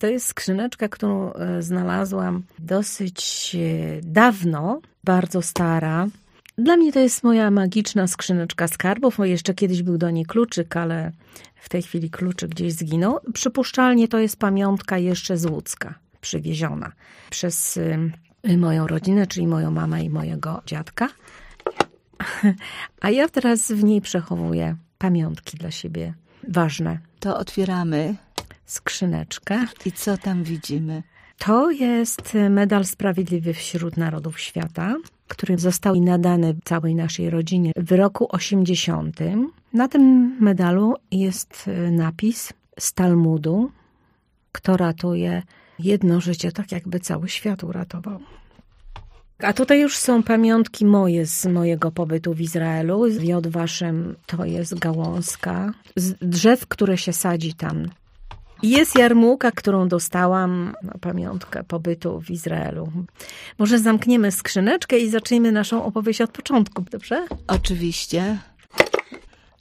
To 0.00 0.06
jest 0.06 0.26
skrzyneczka, 0.26 0.88
którą 0.88 1.32
e, 1.32 1.62
znalazłam 1.62 2.42
dosyć 2.58 3.56
e, 3.58 4.00
dawno, 4.02 4.80
bardzo 5.04 5.42
stara. 5.42 6.06
Dla 6.58 6.76
mnie 6.76 6.92
to 6.92 7.00
jest 7.00 7.24
moja 7.24 7.50
magiczna 7.50 8.06
skrzyneczka 8.06 8.68
skarbów. 8.68 9.18
Jeszcze 9.22 9.54
kiedyś 9.54 9.82
był 9.82 9.98
do 9.98 10.10
niej 10.10 10.26
kluczyk, 10.26 10.76
ale 10.76 11.12
w 11.54 11.68
tej 11.68 11.82
chwili 11.82 12.10
kluczyk 12.10 12.50
gdzieś 12.50 12.72
zginął. 12.72 13.18
Przypuszczalnie 13.32 14.08
to 14.08 14.18
jest 14.18 14.36
pamiątka 14.36 14.98
jeszcze 14.98 15.36
z 15.36 15.46
Łódzka, 15.46 15.94
przywieziona 16.20 16.92
przez 17.30 17.76
y, 17.76 18.56
moją 18.58 18.86
rodzinę, 18.86 19.26
czyli 19.26 19.46
moją 19.46 19.70
mamę 19.70 20.04
i 20.04 20.10
mojego 20.10 20.62
dziadka. 20.66 21.08
A 23.00 23.10
ja 23.10 23.28
teraz 23.28 23.72
w 23.72 23.84
niej 23.84 24.00
przechowuję 24.00 24.76
pamiątki 24.98 25.56
dla 25.56 25.70
siebie 25.70 26.14
ważne. 26.48 26.98
To 27.20 27.38
otwieramy 27.38 28.14
skrzyneczkę. 28.70 29.66
I 29.84 29.92
co 29.92 30.18
tam 30.18 30.44
widzimy? 30.44 31.02
To 31.38 31.70
jest 31.70 32.36
medal 32.50 32.84
Sprawiedliwy 32.84 33.54
wśród 33.54 33.96
Narodów 33.96 34.40
Świata, 34.40 34.96
który 35.28 35.58
został 35.58 36.00
nadany 36.00 36.56
całej 36.64 36.94
naszej 36.94 37.30
rodzinie 37.30 37.72
w 37.76 37.92
roku 37.92 38.26
80. 38.30 39.16
Na 39.72 39.88
tym 39.88 40.36
medalu 40.40 40.94
jest 41.10 41.70
napis 41.90 42.52
z 42.78 42.92
Talmudu, 42.92 43.70
kto 44.52 44.76
ratuje 44.76 45.42
jedno 45.78 46.20
życie, 46.20 46.52
tak 46.52 46.72
jakby 46.72 47.00
cały 47.00 47.28
świat 47.28 47.64
uratował. 47.64 48.20
A 49.38 49.52
tutaj 49.52 49.80
już 49.80 49.96
są 49.96 50.22
pamiątki 50.22 50.86
moje 50.86 51.26
z 51.26 51.46
mojego 51.46 51.90
pobytu 51.90 52.34
w 52.34 52.40
Izraelu. 52.40 53.10
Z 53.10 53.22
Jodwaszem 53.22 54.16
to 54.26 54.44
jest 54.44 54.78
gałązka 54.78 55.72
z 55.96 56.14
drzew, 56.22 56.66
które 56.66 56.98
się 56.98 57.12
sadzi 57.12 57.54
tam. 57.54 57.88
Jest 58.62 58.98
jarmułka, 58.98 59.50
którą 59.50 59.88
dostałam 59.88 60.74
na 60.82 60.92
pamiątkę 61.00 61.64
pobytu 61.64 62.20
w 62.20 62.30
Izraelu. 62.30 62.88
Może 63.58 63.78
zamkniemy 63.78 64.32
skrzyneczkę 64.32 64.98
i 64.98 65.10
zacznijmy 65.10 65.52
naszą 65.52 65.84
opowieść 65.84 66.20
od 66.20 66.30
początku, 66.30 66.82
dobrze? 66.90 67.26
Oczywiście 67.46 68.38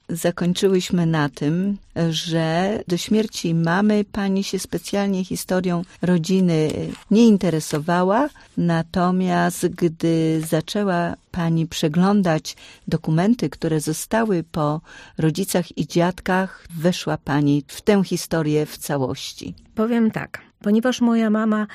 zakończyłyśmy 0.10 1.06
na 1.06 1.30
tym, 1.30 1.78
że 2.10 2.80
do 2.88 2.98
śmierci 2.98 3.56
mamy 3.56 4.06
pani 4.12 4.44
się 4.44 4.60
specjalnie 4.60 5.26
historią 5.26 5.82
rodziny 6.02 6.72
nie 7.12 7.28
interesowała, 7.28 8.30
natomiast 8.58 9.68
gdy 9.68 10.42
zaczęła 10.48 11.16
pani 11.32 11.68
przeglądać 11.68 12.56
dokumenty, 12.88 13.50
które 13.50 13.80
zostały 13.80 14.44
po 14.44 14.82
rodzicach 15.18 15.78
i 15.78 15.88
dziadkach, 15.88 16.66
weszła 16.78 17.18
pani 17.18 17.64
w 17.68 17.82
tę 17.82 18.04
historię 18.04 18.66
w 18.66 18.78
całości. 18.78 19.54
Powiem 19.76 20.12
tak, 20.12 20.42
ponieważ 20.64 21.02
moja 21.02 21.30
mama 21.30 21.68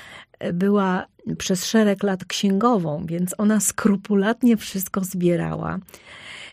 była 0.52 1.06
przez 1.38 1.66
szereg 1.66 2.02
lat 2.02 2.24
księgową, 2.24 3.06
więc 3.06 3.34
ona 3.38 3.60
skrupulatnie 3.60 4.56
wszystko 4.56 5.04
zbierała. 5.04 5.78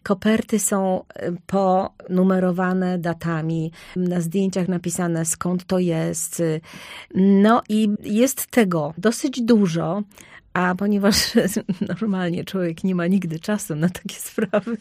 Koperty 0.04 0.60
są 0.60 1.02
y, 1.02 1.36
ponumerowane 1.48 3.00
datami, 3.00 3.72
na 3.96 4.22
zdjęciach 4.22 4.68
napisane 4.68 5.26
skąd 5.26 5.66
to 5.66 5.80
jest. 5.80 6.44
No 7.16 7.62
i 7.70 7.90
jest 8.04 8.48
tego 8.48 8.94
dosyć 8.98 9.42
dużo. 9.42 10.04
A 10.54 10.76
ponieważ 10.76 11.16
normalnie 12.00 12.46
człowiek 12.46 12.84
nie 12.84 12.96
ma 12.96 13.08
nigdy 13.08 13.40
czasu 13.40 13.76
na 13.76 13.90
takie 13.90 14.16
sprawy, 14.30 14.78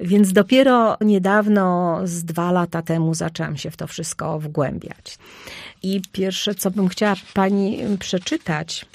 więc 0.00 0.32
dopiero 0.32 0.96
niedawno, 1.00 2.00
z 2.04 2.24
dwa 2.24 2.52
lata 2.52 2.82
temu, 2.82 3.14
zaczęłam 3.14 3.56
się 3.56 3.70
w 3.70 3.76
to 3.76 3.86
wszystko 3.86 4.38
wgłębiać. 4.38 5.18
I 5.82 6.02
pierwsze, 6.12 6.54
co 6.54 6.70
bym 6.70 6.88
chciała 6.88 7.14
pani 7.34 7.78
przeczytać, 7.98 8.86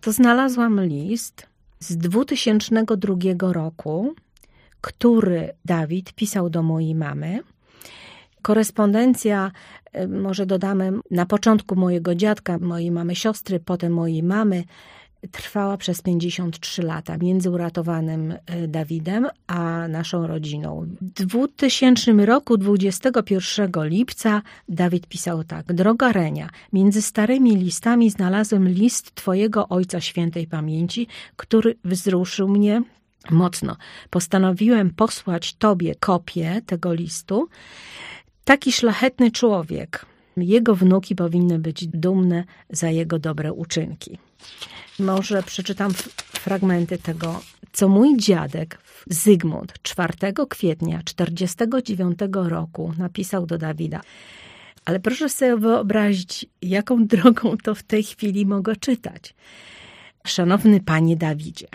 to 0.00 0.12
znalazłam 0.12 0.84
list 0.84 1.46
z 1.86 1.96
2002 1.96 3.52
roku, 3.52 4.14
który 4.80 5.52
Dawid 5.64 6.12
pisał 6.12 6.50
do 6.50 6.62
mojej 6.62 6.94
mamy. 6.94 7.40
Korespondencja, 8.42 9.52
y, 9.96 10.08
może 10.08 10.46
dodamy, 10.46 10.92
na 11.10 11.26
początku 11.26 11.76
mojego 11.76 12.14
dziadka, 12.14 12.58
mojej 12.58 12.90
mamy 12.90 13.16
siostry, 13.16 13.60
potem 13.60 13.92
mojej 13.92 14.22
mamy, 14.22 14.64
trwała 15.32 15.76
przez 15.76 16.02
53 16.02 16.82
lata 16.82 17.16
między 17.18 17.50
uratowanym 17.50 18.34
e, 18.46 18.68
Dawidem 18.68 19.28
a 19.46 19.88
naszą 19.88 20.26
rodziną. 20.26 20.86
W 21.00 21.24
2000 21.24 22.12
roku, 22.12 22.56
21 22.56 23.70
lipca, 23.88 24.42
Dawid 24.68 25.06
pisał 25.06 25.44
tak: 25.44 25.72
Droga 25.72 26.12
Renia, 26.12 26.50
między 26.72 27.02
starymi 27.02 27.56
listami 27.56 28.10
znalazłem 28.10 28.68
list 28.68 29.14
Twojego 29.14 29.68
Ojca 29.68 30.00
Świętej 30.00 30.46
Pamięci, 30.46 31.06
który 31.36 31.74
wzruszył 31.84 32.48
mnie 32.48 32.82
mocno. 33.30 33.76
Postanowiłem 34.10 34.90
posłać 34.90 35.54
Tobie 35.54 35.94
kopię 35.94 36.62
tego 36.66 36.94
listu. 36.94 37.48
Taki 38.44 38.72
szlachetny 38.72 39.30
człowiek. 39.30 40.06
Jego 40.36 40.74
wnuki 40.74 41.14
powinny 41.14 41.58
być 41.58 41.86
dumne 41.86 42.44
za 42.70 42.90
jego 42.90 43.18
dobre 43.18 43.52
uczynki. 43.52 44.18
Może 44.98 45.42
przeczytam 45.42 45.92
fragmenty 46.28 46.98
tego, 46.98 47.40
co 47.72 47.88
mój 47.88 48.16
dziadek 48.16 48.78
Zygmunt 49.06 49.74
4 49.82 50.12
kwietnia 50.48 51.02
1949 51.02 52.18
roku 52.32 52.92
napisał 52.98 53.46
do 53.46 53.58
Dawida. 53.58 54.00
Ale 54.84 55.00
proszę 55.00 55.28
sobie 55.28 55.56
wyobrazić, 55.56 56.46
jaką 56.62 57.06
drogą 57.06 57.56
to 57.62 57.74
w 57.74 57.82
tej 57.82 58.02
chwili 58.02 58.46
mogę 58.46 58.76
czytać. 58.76 59.34
Szanowny 60.26 60.80
panie 60.80 61.16
Dawidzie, 61.16 61.66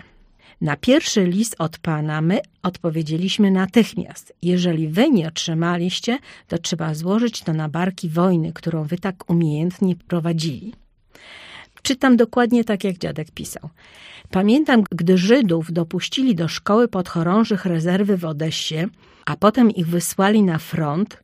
pierwszy 0.76 1.24
list 1.24 1.56
od 1.58 1.78
pana 1.78 2.20
my 2.20 2.40
odpowiedzieliśmy 2.62 3.50
natychmiast. 3.50 4.34
Jeżeli 4.42 4.88
wy 4.88 5.10
nie 5.10 5.28
otrzymaliście, 5.28 6.18
to 6.48 6.58
trzeba 6.58 6.94
złożyć 6.94 7.40
to 7.40 7.52
na 7.52 7.68
barki 7.68 8.08
wojny, 8.08 8.52
którą 8.52 8.84
wy 8.84 8.98
tak 8.98 9.30
umiejętnie 9.30 9.96
prowadzili. 9.96 10.74
Czytam 11.82 12.16
dokładnie 12.16 12.64
tak, 12.64 12.84
jak 12.84 12.98
dziadek 12.98 13.30
pisał. 13.30 13.70
Pamiętam, 14.30 14.82
gdy 14.90 15.18
Żydów 15.18 15.72
dopuścili 15.72 16.34
do 16.34 16.48
szkoły 16.48 16.88
podchorążych 16.88 17.64
rezerwy 17.64 18.16
w 18.16 18.24
Odessie, 18.24 18.86
a 19.26 19.36
potem 19.36 19.70
ich 19.70 19.86
wysłali 19.86 20.42
na 20.42 20.58
front, 20.58 21.22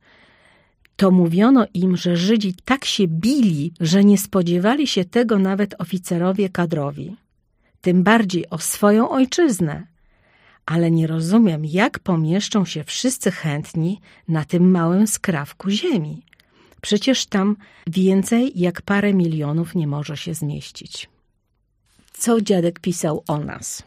to 0.97 1.11
mówiono 1.11 1.67
im, 1.75 1.97
że 1.97 2.17
Żydzi 2.17 2.55
tak 2.65 2.85
się 2.85 3.09
bili, 3.09 3.73
że 3.81 4.05
nie 4.05 4.19
spodziewali 4.19 4.87
się 4.87 5.05
tego 5.05 5.39
nawet 5.39 5.81
oficerowie 5.81 6.49
kadrowi. 6.49 7.17
Tym 7.81 8.03
bardziej 8.03 8.51
o 8.51 8.59
swoją 8.59 9.11
ojczyznę. 9.11 9.87
Ale 10.67 10.91
nie 10.91 11.07
rozumiem, 11.07 11.65
jak 11.65 11.99
pomieszczą 11.99 12.65
się 12.65 12.85
wszyscy 12.85 13.31
chętni 13.31 14.01
na 14.29 14.45
tym 14.45 14.71
małym 14.71 15.07
skrawku 15.07 15.71
ziemi. 15.71 16.23
Przecież 16.81 17.27
tam 17.27 17.57
więcej 17.87 18.53
jak 18.55 18.83
parę 18.83 19.15
milionów 19.15 19.75
nie 19.75 19.87
może 19.87 20.17
się 20.17 20.35
zmieścić. 20.35 21.09
Co 22.13 22.41
dziadek 22.41 22.81
pisał 22.81 23.25
o 23.29 23.39
nas, 23.39 23.83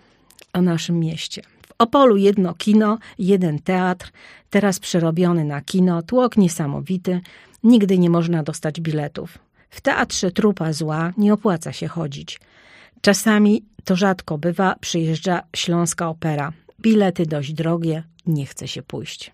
o 0.54 0.62
naszym 0.62 1.00
mieście? 1.00 1.42
W 1.68 1.74
Opolu 1.80 2.18
jedno 2.18 2.54
kino, 2.54 2.98
jeden 3.20 3.60
teatr, 3.60 4.12
teraz 4.50 4.80
przerobiony 4.80 5.46
na 5.46 5.62
kino, 5.62 6.02
tłok 6.02 6.38
niesamowity, 6.38 7.22
nigdy 7.64 7.98
nie 7.98 8.10
można 8.10 8.44
dostać 8.44 8.82
biletów. 8.82 9.38
W 9.70 9.82
teatrze 9.82 10.32
trupa 10.32 10.74
zła, 10.74 11.14
nie 11.18 11.34
opłaca 11.34 11.74
się 11.74 11.88
chodzić. 11.88 12.40
Czasami, 13.02 13.66
to 13.84 13.96
rzadko 13.96 14.38
bywa, 14.38 14.76
przyjeżdża 14.82 15.42
Śląska 15.56 16.10
Opera. 16.10 16.54
Bilety 16.82 17.26
dość 17.26 17.54
drogie, 17.54 18.04
nie 18.26 18.46
chce 18.46 18.68
się 18.68 18.82
pójść. 18.82 19.32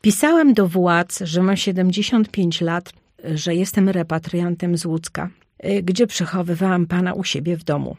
Pisałem 0.00 0.54
do 0.54 0.68
władz, 0.68 1.20
że 1.24 1.42
mam 1.42 1.56
75 1.56 2.60
lat, 2.60 2.92
że 3.34 3.54
jestem 3.54 3.88
repatriantem 3.88 4.78
z 4.78 4.84
Łódzka, 4.84 5.30
y, 5.64 5.82
gdzie 5.82 6.06
przechowywałam 6.06 6.86
pana 6.86 7.12
u 7.14 7.24
siebie 7.24 7.56
w 7.56 7.64
domu. 7.64 7.96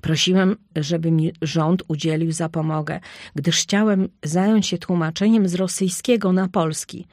Prosiłem, 0.00 0.56
żeby 0.76 1.10
mi 1.10 1.32
rząd 1.42 1.82
udzielił 1.88 2.32
zapomogę, 2.32 3.00
gdyż 3.34 3.56
chciałem 3.62 4.08
zająć 4.22 4.66
się 4.66 4.78
tłumaczeniem 4.78 5.48
z 5.48 5.54
rosyjskiego 5.54 6.32
na 6.32 6.48
polski. 6.48 7.06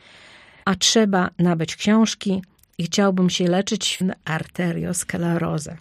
A 0.65 0.75
trzeba 0.75 1.29
nabyć 1.39 1.75
książki 1.75 2.41
i 2.77 2.83
chciałbym 2.83 3.29
się 3.29 3.47
leczyć 3.47 3.99
w 4.01 4.29
arteriosklerozę. 4.29 5.77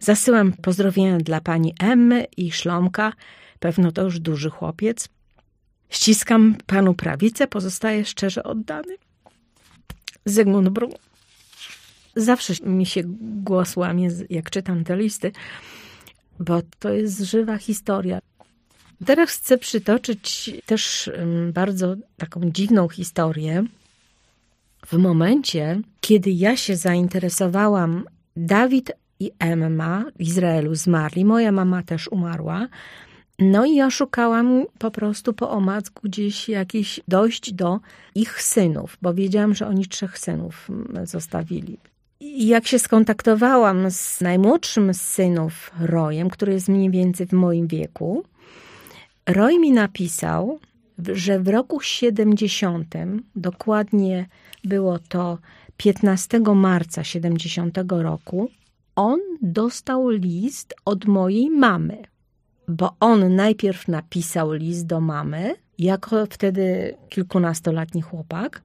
Zasyłam 0.00 0.52
pozdrowienia 0.52 1.18
dla 1.18 1.40
pani 1.40 1.74
Emmy 1.80 2.26
i 2.36 2.52
Szlomka, 2.52 3.12
pewno 3.60 3.92
to 3.92 4.02
już 4.02 4.20
duży 4.20 4.50
chłopiec, 4.50 5.08
Ściskam 5.90 6.56
panu 6.66 6.94
prawicę, 6.94 7.46
pozostaję 7.46 8.04
szczerze 8.04 8.42
oddany. 8.42 8.96
Zygmunt 10.24 10.68
Brun. 10.68 10.92
Zawsze 12.16 12.54
mi 12.62 12.86
się 12.86 13.02
głos 13.44 13.76
łamie, 13.76 14.08
jak 14.30 14.50
czytam 14.50 14.84
te 14.84 14.96
listy, 14.96 15.32
bo 16.40 16.62
to 16.78 16.92
jest 16.92 17.20
żywa 17.20 17.58
historia. 17.58 18.18
Teraz 19.06 19.30
chcę 19.30 19.58
przytoczyć 19.58 20.50
też 20.66 21.10
bardzo 21.52 21.96
taką 22.16 22.40
dziwną 22.50 22.88
historię. 22.88 23.64
w 24.86 24.92
momencie, 24.92 25.80
kiedy 26.00 26.30
ja 26.30 26.56
się 26.56 26.76
zainteresowałam, 26.76 28.04
Dawid 28.36 28.92
i 29.20 29.30
Emma 29.38 30.04
w 30.16 30.22
Izraelu 30.22 30.74
zmarli, 30.74 31.24
moja 31.24 31.52
mama 31.52 31.82
też 31.82 32.08
umarła. 32.08 32.68
No 33.38 33.64
i 33.64 33.74
ja 33.74 33.90
szukałam 33.90 34.64
po 34.78 34.90
prostu 34.90 35.32
po 35.32 35.50
omacku 35.50 36.00
gdzieś 36.04 36.48
jakiś 36.48 37.00
dojść 37.08 37.52
do 37.52 37.80
ich 38.14 38.42
synów, 38.42 38.98
bo 39.02 39.14
wiedziałam, 39.14 39.54
że 39.54 39.66
oni 39.66 39.86
trzech 39.86 40.18
synów 40.18 40.70
mm, 40.70 41.06
zostawili. 41.06 41.78
I 42.20 42.46
jak 42.46 42.66
się 42.66 42.78
skontaktowałam 42.78 43.90
z 43.90 44.20
najmłodszym 44.20 44.94
z 44.94 45.00
synów 45.00 45.70
Rojem, 45.80 46.30
który 46.30 46.52
jest 46.52 46.68
mniej 46.68 46.90
więcej 46.90 47.26
w 47.26 47.32
moim 47.32 47.66
wieku, 47.66 48.24
Roy 49.26 49.58
mi 49.58 49.72
napisał, 49.72 50.58
że 51.12 51.40
w 51.40 51.48
roku 51.48 51.80
70, 51.80 52.94
dokładnie 53.36 54.26
było 54.64 54.98
to 54.98 55.38
15 55.76 56.40
marca 56.40 57.04
70 57.04 57.78
roku, 57.88 58.50
on 58.98 59.20
dostał 59.42 60.08
list 60.08 60.74
od 60.84 61.04
mojej 61.06 61.50
mamy, 61.50 62.02
bo 62.68 62.96
on 63.00 63.36
najpierw 63.36 63.88
napisał 63.88 64.52
list 64.52 64.86
do 64.86 65.00
mamy, 65.00 65.54
jako 65.78 66.26
wtedy 66.26 66.94
kilkunastoletni 67.08 68.02
chłopak, 68.02 68.62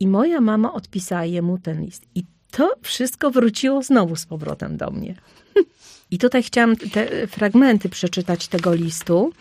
i 0.00 0.08
moja 0.08 0.40
mama 0.40 0.72
odpisała 0.72 1.24
jemu 1.24 1.58
ten 1.58 1.84
list. 1.84 2.06
I 2.14 2.24
to 2.50 2.72
wszystko 2.82 3.30
wróciło 3.30 3.82
znowu 3.82 4.16
z 4.16 4.26
powrotem 4.26 4.76
do 4.76 4.90
mnie. 4.90 5.14
I 6.10 6.18
tutaj 6.18 6.42
chciałam 6.42 6.76
te 6.76 7.26
fragmenty 7.26 7.88
przeczytać 7.88 8.48
tego 8.48 8.74
listu. 8.74 9.32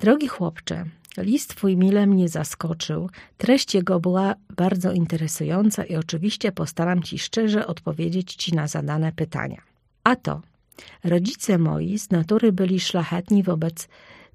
Drogi 0.00 0.28
chłopcze, 0.28 0.84
list 1.16 1.54
twój 1.54 1.76
mile 1.76 2.06
mnie 2.06 2.28
zaskoczył. 2.28 3.10
Treść 3.38 3.74
jego 3.74 4.00
była 4.00 4.34
bardzo 4.56 4.92
interesująca 4.92 5.84
i 5.84 5.96
oczywiście 5.96 6.52
postaram 6.52 7.02
ci 7.02 7.18
szczerze 7.18 7.66
odpowiedzieć 7.66 8.34
ci 8.34 8.54
na 8.54 8.66
zadane 8.66 9.12
pytania. 9.12 9.62
A 10.04 10.16
to, 10.16 10.42
rodzice 11.04 11.58
moi 11.58 11.98
z 11.98 12.10
natury 12.10 12.52
byli 12.52 12.80
szlachetni 12.80 13.42
wobec 13.42 13.88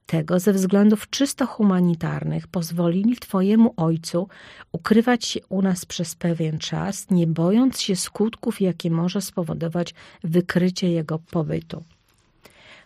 tego 0.05 0.39
ze 0.39 0.53
względów 0.53 1.09
czysto 1.09 1.45
humanitarnych 1.47 2.47
pozwolili 2.47 3.15
Twojemu 3.15 3.73
ojcu 3.77 4.27
ukrywać 4.71 5.25
się 5.25 5.39
u 5.49 5.61
nas 5.61 5.85
przez 5.85 6.15
pewien 6.15 6.57
czas, 6.57 7.09
nie 7.09 7.27
bojąc 7.27 7.81
się 7.81 7.95
skutków, 7.95 8.61
jakie 8.61 8.91
może 8.91 9.21
spowodować 9.21 9.93
wykrycie 10.23 10.89
jego 10.89 11.19
pobytu. 11.19 11.83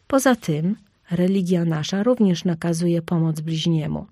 Poza 0.08 0.36
tym, 0.36 0.76
religia 1.12 1.66
nasza 1.66 2.04
również 2.04 2.46
nakazuje 2.46 3.02
pomoc 3.02 3.40
bliźniemu. 3.40 4.06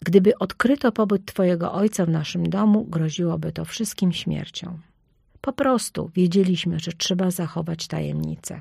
Gdyby 0.00 0.38
odkryto 0.38 0.92
pobyt 0.92 1.24
Twojego 1.24 1.72
ojca 1.72 2.06
w 2.06 2.08
naszym 2.08 2.48
domu, 2.48 2.84
groziłoby 2.84 3.52
to 3.52 3.64
wszystkim 3.64 4.12
śmiercią. 4.12 4.78
Po 5.40 5.52
prostu 5.52 6.10
wiedzieliśmy, 6.14 6.80
że 6.80 6.92
trzeba 6.92 7.30
zachować 7.30 7.86
tajemnicę. 7.86 8.60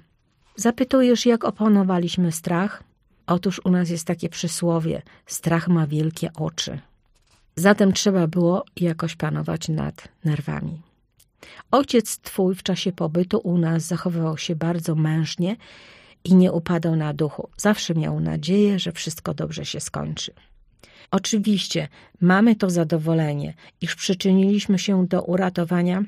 Zapytujesz, 0.56 1.26
jak 1.26 1.44
opanowaliśmy 1.44 2.32
strach? 2.32 2.84
Otóż 3.28 3.62
u 3.64 3.70
nas 3.70 3.90
jest 3.90 4.08
takie 4.08 4.30
przysłowie: 4.30 5.02
strach 5.26 5.68
ma 5.68 5.88
wielkie 5.88 6.34
oczy. 6.34 6.80
Zatem 7.56 7.94
trzeba 7.94 8.28
było 8.28 8.66
jakoś 8.76 9.16
panować 9.16 9.70
nad 9.70 10.08
nerwami. 10.26 10.82
Ojciec 11.72 12.20
twój 12.20 12.56
w 12.56 12.64
czasie 12.64 12.92
pobytu 12.92 13.38
u 13.38 13.58
nas 13.58 13.84
zachowywał 13.84 14.38
się 14.38 14.56
bardzo 14.56 14.96
mężnie 14.96 15.56
i 16.24 16.36
nie 16.36 16.52
upadał 16.52 16.96
na 16.96 17.14
duchu. 17.14 17.50
Zawsze 17.58 17.96
miał 17.96 18.20
nadzieję, 18.20 18.80
że 18.80 18.92
wszystko 18.92 19.34
dobrze 19.34 19.66
się 19.66 19.80
skończy. 19.80 20.34
Oczywiście 21.12 21.88
mamy 22.22 22.56
to 22.56 22.70
zadowolenie, 22.70 23.54
iż 23.82 23.96
przyczyniliśmy 23.96 24.80
się 24.80 25.08
do 25.08 25.22
uratowania 25.22 26.04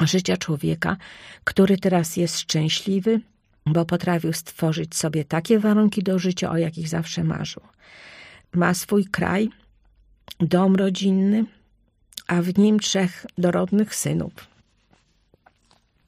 życia 0.00 0.36
człowieka, 0.36 0.96
który 1.44 1.78
teraz 1.78 2.16
jest 2.16 2.38
szczęśliwy, 2.38 3.20
bo 3.66 3.84
potrafił 3.84 4.32
stworzyć 4.32 4.96
sobie 4.96 5.24
takie 5.24 5.58
warunki 5.58 6.02
do 6.02 6.18
życia, 6.18 6.50
o 6.50 6.56
jakich 6.56 6.88
zawsze 6.88 7.24
marzył. 7.24 7.62
Ma 8.54 8.74
swój 8.74 9.04
kraj, 9.04 9.48
dom 10.40 10.76
rodzinny, 10.76 11.44
a 12.26 12.42
w 12.42 12.58
nim 12.58 12.80
trzech 12.80 13.26
dorodnych 13.38 13.94
synów. 13.94 14.55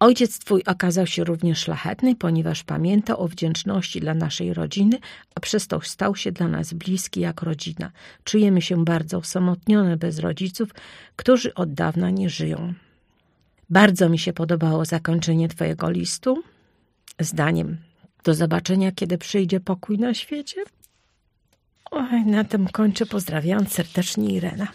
Ojciec 0.01 0.39
twój 0.39 0.63
okazał 0.67 1.07
się 1.07 1.25
również 1.25 1.59
szlachetny, 1.59 2.17
ponieważ 2.17 2.65
pamiętał 2.65 3.21
o 3.21 3.29
wdzięczności 3.29 4.01
dla 4.01 4.15
naszej 4.15 4.55
rodziny, 4.55 4.99
a 5.35 5.41
przez 5.41 5.67
to 5.67 5.81
stał 5.81 6.17
się 6.17 6.33
dla 6.33 6.49
nas 6.49 6.73
bliski 6.73 7.21
jak 7.21 7.43
rodzina. 7.43 7.93
Czujemy 8.25 8.63
się 8.63 8.85
bardzo 8.85 9.19
osamotnione 9.19 9.97
bez 9.97 10.19
rodziców, 10.19 10.69
którzy 11.17 11.55
od 11.55 11.75
dawna 11.75 12.11
nie 12.11 12.31
żyją. 12.31 12.75
Bardzo 13.71 14.09
mi 14.09 14.19
się 14.19 14.33
podobało 14.33 14.85
zakończenie 14.85 15.49
twojego 15.49 15.91
listu 15.91 16.43
zdaniem. 17.21 17.77
Do 18.25 18.35
zobaczenia, 18.35 18.93
kiedy 18.93 19.19
przyjdzie 19.19 19.61
pokój 19.61 19.99
na 19.99 20.15
świecie. 20.15 20.65
Oj, 21.91 22.25
na 22.27 22.45
tym 22.45 22.67
kończę, 22.69 23.07
pozdrawiając 23.07 23.73
serdecznie 23.73 24.35
Irena. 24.35 24.69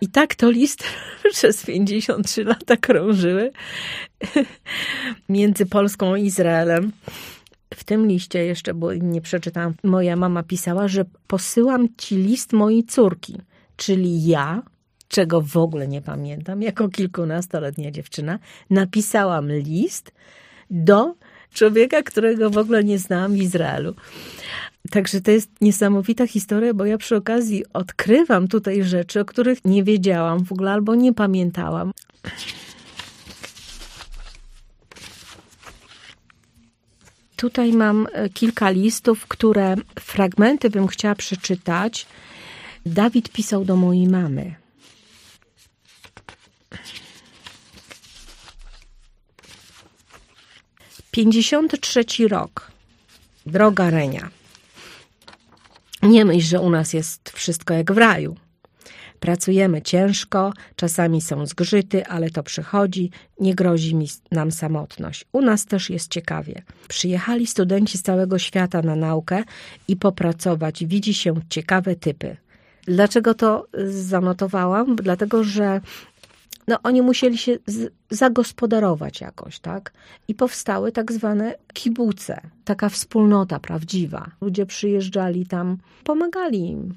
I 0.00 0.08
tak 0.08 0.34
to 0.34 0.50
list 0.50 0.84
przez 1.32 1.64
53 1.64 2.44
lata 2.44 2.76
krążyły 2.76 3.52
między 5.28 5.66
Polską 5.66 6.14
i 6.14 6.24
Izraelem. 6.24 6.92
W 7.74 7.84
tym 7.84 8.08
liście 8.08 8.44
jeszcze, 8.44 8.74
bo 8.74 8.94
nie 8.94 9.20
przeczytałam, 9.20 9.74
moja 9.84 10.16
mama 10.16 10.42
pisała, 10.42 10.88
że 10.88 11.04
posyłam 11.26 11.88
ci 11.96 12.16
list 12.16 12.52
mojej 12.52 12.84
córki, 12.84 13.36
czyli 13.76 14.26
ja, 14.26 14.62
czego 15.08 15.40
w 15.40 15.56
ogóle 15.56 15.88
nie 15.88 16.02
pamiętam, 16.02 16.62
jako 16.62 16.88
kilkunastoletnia 16.88 17.90
dziewczyna, 17.90 18.38
napisałam 18.70 19.52
list 19.52 20.12
do 20.70 21.14
człowieka, 21.54 22.02
którego 22.02 22.50
w 22.50 22.58
ogóle 22.58 22.84
nie 22.84 22.98
znałam 22.98 23.32
w 23.32 23.42
Izraelu. 23.42 23.94
Także 24.90 25.20
to 25.20 25.30
jest 25.30 25.50
niesamowita 25.60 26.26
historia, 26.26 26.74
bo 26.74 26.84
ja 26.84 26.98
przy 26.98 27.16
okazji 27.16 27.64
odkrywam 27.72 28.48
tutaj 28.48 28.84
rzeczy, 28.84 29.20
o 29.20 29.24
których 29.24 29.64
nie 29.64 29.84
wiedziałam 29.84 30.44
w 30.44 30.52
ogóle 30.52 30.72
albo 30.72 30.94
nie 30.94 31.12
pamiętałam. 31.12 31.92
Tutaj 37.36 37.72
mam 37.72 38.06
e, 38.12 38.28
kilka 38.28 38.70
listów, 38.70 39.26
które 39.26 39.74
fragmenty 40.00 40.70
bym 40.70 40.86
chciała 40.86 41.14
przeczytać. 41.14 42.06
Dawid 42.86 43.28
pisał 43.28 43.64
do 43.64 43.76
mojej 43.76 44.06
mamy. 44.06 44.54
53 51.10 52.28
rok. 52.28 52.70
Droga 53.46 53.90
Renia. 53.90 54.39
Nie 56.02 56.24
myśl, 56.24 56.46
że 56.48 56.60
u 56.60 56.70
nas 56.70 56.92
jest 56.92 57.30
wszystko 57.30 57.74
jak 57.74 57.92
w 57.92 57.98
raju. 57.98 58.36
Pracujemy 59.20 59.82
ciężko, 59.82 60.52
czasami 60.76 61.20
są 61.20 61.46
zgrzyty, 61.46 62.06
ale 62.06 62.30
to 62.30 62.42
przychodzi, 62.42 63.10
nie 63.40 63.54
grozi 63.54 63.94
mi 63.94 64.06
nam 64.32 64.50
samotność. 64.52 65.24
U 65.32 65.42
nas 65.42 65.66
też 65.66 65.90
jest 65.90 66.10
ciekawie. 66.10 66.62
Przyjechali 66.88 67.46
studenci 67.46 67.98
z 67.98 68.02
całego 68.02 68.38
świata 68.38 68.82
na 68.82 68.96
naukę 68.96 69.42
i 69.88 69.96
popracować. 69.96 70.84
Widzi 70.86 71.14
się 71.14 71.34
ciekawe 71.48 71.96
typy. 71.96 72.36
Dlaczego 72.84 73.34
to 73.34 73.66
zanotowałam? 73.84 74.96
Dlatego, 74.96 75.44
że 75.44 75.80
no 76.70 76.78
oni 76.82 77.02
musieli 77.02 77.38
się 77.38 77.58
zagospodarować 78.10 79.20
jakoś, 79.20 79.58
tak? 79.58 79.92
I 80.28 80.34
powstały 80.34 80.92
tak 80.92 81.12
zwane 81.12 81.54
kibuce, 81.72 82.40
taka 82.64 82.88
wspólnota 82.88 83.58
prawdziwa. 83.58 84.30
Ludzie 84.40 84.66
przyjeżdżali 84.66 85.46
tam, 85.46 85.78
pomagali 86.04 86.70
im. 86.70 86.94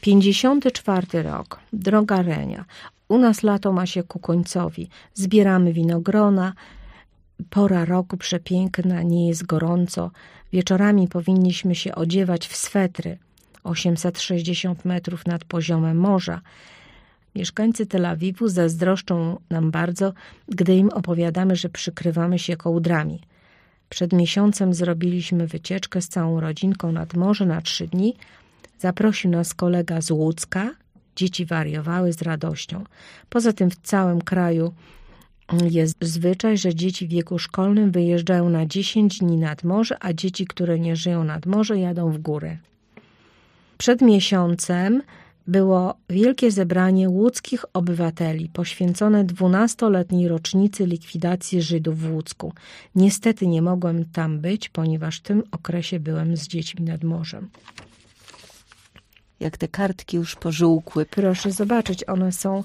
54 0.00 1.22
rok, 1.22 1.60
droga 1.72 2.22
Renia. 2.22 2.64
U 3.08 3.18
nas 3.18 3.42
lato 3.42 3.72
ma 3.72 3.86
się 3.86 4.02
ku 4.02 4.18
końcowi. 4.18 4.88
Zbieramy 5.14 5.72
winogrona. 5.72 6.52
Pora 7.50 7.84
roku 7.84 8.16
przepiękna, 8.16 9.02
nie 9.02 9.28
jest 9.28 9.46
gorąco. 9.46 10.10
Wieczorami 10.52 11.08
powinniśmy 11.08 11.74
się 11.74 11.94
odziewać 11.94 12.48
w 12.48 12.56
swetry. 12.56 13.18
860 13.64 14.84
metrów 14.84 15.26
nad 15.26 15.44
poziomem 15.44 15.96
morza. 15.96 16.40
Mieszkańcy 17.34 17.86
Tel 17.86 18.06
Awiwu 18.06 18.48
zazdroszczą 18.48 19.38
nam 19.50 19.70
bardzo, 19.70 20.12
gdy 20.48 20.74
im 20.76 20.88
opowiadamy, 20.88 21.56
że 21.56 21.68
przykrywamy 21.68 22.38
się 22.38 22.56
kołdrami. 22.56 23.20
Przed 23.88 24.12
miesiącem 24.12 24.74
zrobiliśmy 24.74 25.46
wycieczkę 25.46 26.02
z 26.02 26.08
całą 26.08 26.40
rodzinką 26.40 26.92
nad 26.92 27.14
morze 27.14 27.46
na 27.46 27.62
trzy 27.62 27.86
dni. 27.86 28.16
Zaprosił 28.78 29.30
nas 29.30 29.54
kolega 29.54 30.00
z 30.00 30.10
Łódzka. 30.10 30.70
Dzieci 31.16 31.46
wariowały 31.46 32.12
z 32.12 32.22
radością. 32.22 32.84
Poza 33.28 33.52
tym 33.52 33.70
w 33.70 33.76
całym 33.76 34.20
kraju 34.22 34.72
jest 35.70 35.96
zwyczaj, 36.00 36.58
że 36.58 36.74
dzieci 36.74 37.06
w 37.06 37.10
wieku 37.10 37.38
szkolnym 37.38 37.90
wyjeżdżają 37.90 38.48
na 38.48 38.66
10 38.66 39.18
dni 39.18 39.36
nad 39.36 39.64
morze, 39.64 39.96
a 40.00 40.12
dzieci, 40.12 40.46
które 40.46 40.78
nie 40.78 40.96
żyją 40.96 41.24
nad 41.24 41.46
morze, 41.46 41.78
jadą 41.78 42.10
w 42.10 42.18
górę. 42.18 42.56
Przed 43.78 44.00
miesiącem 44.00 45.02
było 45.46 45.94
wielkie 46.10 46.50
zebranie 46.50 47.08
łódzkich 47.08 47.64
obywateli 47.72 48.48
poświęcone 48.48 49.24
dwunastoletniej 49.24 50.28
rocznicy 50.28 50.86
likwidacji 50.86 51.62
Żydów 51.62 52.00
w 52.00 52.12
Łódzku. 52.12 52.52
Niestety 52.94 53.46
nie 53.46 53.62
mogłem 53.62 54.04
tam 54.04 54.40
być, 54.40 54.68
ponieważ 54.68 55.18
w 55.18 55.22
tym 55.22 55.42
okresie 55.50 56.00
byłem 56.00 56.36
z 56.36 56.48
dziećmi 56.48 56.84
nad 56.84 57.04
morzem. 57.04 57.48
Jak 59.40 59.58
te 59.58 59.68
kartki 59.68 60.16
już 60.16 60.36
pożółkły. 60.36 61.06
Proszę 61.06 61.52
zobaczyć, 61.52 62.08
one 62.08 62.32
są 62.32 62.64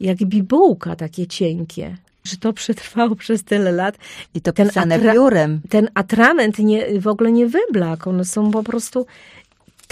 jak 0.00 0.18
bibułka, 0.18 0.96
takie 0.96 1.26
cienkie 1.26 1.96
że 2.26 2.36
to 2.36 2.52
przetrwało 2.52 3.16
przez 3.24 3.44
tyle 3.44 3.72
lat. 3.72 3.98
I 4.34 4.40
to 4.40 4.52
ten 4.52 4.68
pisane 4.68 4.98
atra- 4.98 5.12
piórem. 5.12 5.60
Ten 5.68 5.88
atrament 5.94 6.58
nie, 6.58 7.00
w 7.00 7.06
ogóle 7.06 7.32
nie 7.32 7.46
wyblakł. 7.46 8.10
One 8.10 8.24
są 8.24 8.50
po 8.50 8.62
prostu 8.62 9.06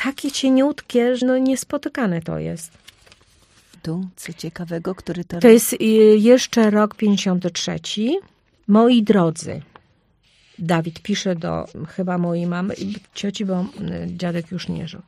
takie 0.04 0.30
cieniutkie, 0.30 1.16
że 1.16 1.26
no 1.26 1.38
niespotykane 1.38 2.23
to 2.23 2.38
jest. 2.38 2.78
Tu, 3.82 4.08
co 4.16 4.32
ciekawego, 4.32 4.94
który 4.94 5.25
to... 5.25 5.40
To 5.40 5.49
jest 5.49 5.73
y, 5.73 5.76
jeszcze 6.18 6.70
rok 6.70 6.94
53. 6.94 7.78
Moi 8.68 9.02
drodzy, 9.02 9.62
Dawid 10.58 11.02
pisze 11.02 11.37
do 11.37 11.64
chyba 11.88 12.18
mojej 12.18 12.46
mamy 12.46 12.75
i 12.75 12.94
cioci, 13.14 13.44
bo 13.44 13.61
y, 13.61 13.66
dziadek 14.16 14.50
już 14.50 14.68
nie 14.68 14.88
żył. 14.88 15.02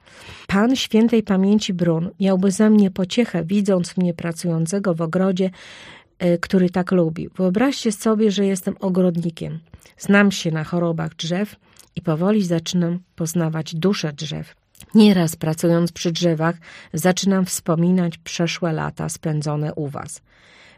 Pan 0.46 0.76
świętej 0.76 1.22
pamięci 1.22 1.74
Brun 1.74 2.10
miałby 2.20 2.50
ze 2.50 2.70
mnie 2.70 2.90
pociechę, 2.90 3.44
widząc 3.44 3.96
mnie 3.96 4.14
pracującego 4.14 4.94
w 4.94 5.02
ogrodzie, 5.02 5.50
y, 6.24 6.38
który 6.38 6.70
tak 6.70 6.92
lubi. 6.92 7.28
Wyobraźcie 7.36 7.92
sobie, 7.92 8.30
że 8.30 8.46
jestem 8.46 8.76
ogrodnikiem. 8.80 9.58
Znam 9.98 10.32
się 10.32 10.50
na 10.50 10.64
chorobach 10.64 11.14
drzew 11.14 11.56
i 11.96 12.02
powoli 12.02 12.44
zaczynam 12.44 12.98
poznawać 13.16 13.74
duszę 13.74 14.12
drzew. 14.12 14.65
Nieraz 14.96 15.36
pracując 15.36 15.92
przy 15.92 16.12
drzewach, 16.12 16.56
zaczynam 16.92 17.46
wspominać 17.46 18.18
przeszłe 18.18 18.72
lata 18.72 19.08
spędzone 19.08 19.74
u 19.74 19.88
was. 19.88 20.20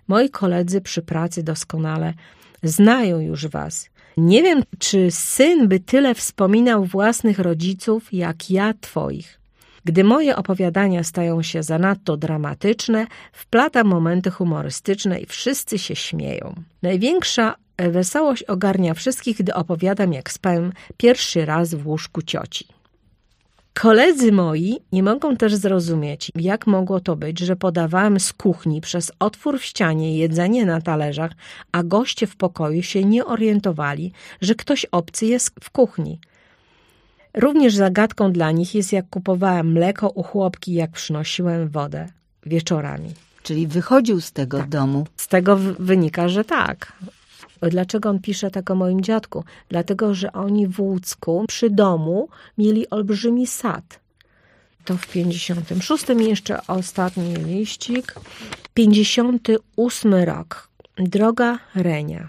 Moi 0.08 0.30
koledzy 0.30 0.80
przy 0.80 1.02
pracy 1.02 1.42
doskonale 1.42 2.14
znają 2.62 3.20
już 3.20 3.46
was. 3.46 3.90
Nie 4.16 4.42
wiem, 4.42 4.62
czy 4.78 5.10
syn 5.10 5.68
by 5.68 5.80
tyle 5.80 6.14
wspominał 6.14 6.84
własnych 6.84 7.38
rodziców, 7.38 8.12
jak 8.12 8.50
ja 8.50 8.74
twoich. 8.80 9.40
Gdy 9.84 10.04
moje 10.04 10.36
opowiadania 10.36 11.04
stają 11.04 11.42
się 11.42 11.62
zanadto 11.62 12.16
dramatyczne, 12.16 13.06
wplatam 13.32 13.86
momenty 13.86 14.30
humorystyczne 14.30 15.20
i 15.20 15.26
wszyscy 15.26 15.78
się 15.78 15.96
śmieją. 15.96 16.54
Największa 16.82 17.54
wesołość 17.78 18.42
ogarnia 18.42 18.94
wszystkich, 18.94 19.36
gdy 19.36 19.54
opowiadam, 19.54 20.12
jak 20.12 20.30
spałem 20.32 20.72
pierwszy 20.96 21.44
raz 21.44 21.74
w 21.74 21.86
łóżku 21.86 22.22
cioci. 22.22 22.77
Koledzy 23.80 24.32
moi 24.32 24.76
nie 24.92 25.02
mogą 25.02 25.36
też 25.36 25.54
zrozumieć, 25.54 26.32
jak 26.34 26.66
mogło 26.66 27.00
to 27.00 27.16
być, 27.16 27.38
że 27.38 27.56
podawałem 27.56 28.20
z 28.20 28.32
kuchni 28.32 28.80
przez 28.80 29.12
otwór 29.18 29.58
w 29.58 29.64
ścianie 29.64 30.18
jedzenie 30.18 30.66
na 30.66 30.80
talerzach, 30.80 31.32
a 31.72 31.82
goście 31.82 32.26
w 32.26 32.36
pokoju 32.36 32.82
się 32.82 33.04
nie 33.04 33.24
orientowali, 33.24 34.12
że 34.40 34.54
ktoś 34.54 34.84
obcy 34.84 35.26
jest 35.26 35.50
w 35.62 35.70
kuchni. 35.70 36.20
Również 37.34 37.74
zagadką 37.74 38.32
dla 38.32 38.50
nich 38.50 38.74
jest, 38.74 38.92
jak 38.92 39.08
kupowałem 39.10 39.72
mleko 39.72 40.08
u 40.08 40.22
chłopki, 40.22 40.74
jak 40.74 40.90
przynosiłem 40.90 41.68
wodę 41.68 42.08
wieczorami. 42.46 43.10
Czyli 43.42 43.66
wychodził 43.66 44.20
z 44.20 44.32
tego 44.32 44.58
tak. 44.58 44.68
domu. 44.68 45.06
Z 45.16 45.28
tego 45.28 45.56
wynika, 45.78 46.28
że 46.28 46.44
tak. 46.44 46.92
Dlaczego 47.60 48.10
on 48.10 48.20
pisze 48.20 48.50
tak 48.50 48.70
o 48.70 48.74
moim 48.74 49.00
dziadku? 49.00 49.44
Dlatego, 49.68 50.14
że 50.14 50.32
oni 50.32 50.66
w 50.66 50.80
Łódzku 50.80 51.44
przy 51.48 51.70
domu 51.70 52.28
mieli 52.58 52.90
olbrzymi 52.90 53.46
sad. 53.46 54.00
To 54.84 54.96
w 54.96 55.06
56 55.06 56.04
jeszcze 56.18 56.66
ostatni 56.66 57.34
liścik. 57.34 58.14
58 58.74 60.14
rok. 60.14 60.68
Droga 60.96 61.58
Renia. 61.74 62.28